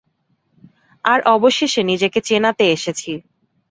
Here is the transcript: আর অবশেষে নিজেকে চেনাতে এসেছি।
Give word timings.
আর 1.05 1.19
অবশেষে 1.35 1.81
নিজেকে 1.83 2.19
চেনাতে 2.21 2.65
এসেছি। 2.71 3.11